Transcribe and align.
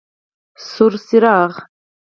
سور 0.69 0.93
څراغ: 1.05 1.51